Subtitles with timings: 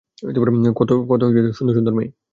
[0.77, 1.21] কত
[1.57, 2.11] সুন্দর সুন্দর মেয়ে!